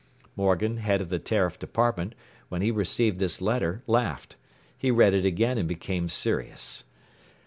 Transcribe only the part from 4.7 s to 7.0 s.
He read it again and became serious.